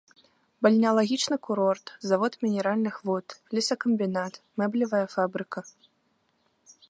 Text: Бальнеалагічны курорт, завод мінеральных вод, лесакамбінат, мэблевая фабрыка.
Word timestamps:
Бальнеалагічны 0.67 1.35
курорт, 1.47 1.85
завод 2.11 2.33
мінеральных 2.45 2.95
вод, 3.09 3.27
лесакамбінат, 3.57 4.33
мэблевая 4.61 5.05
фабрыка. 5.15 5.59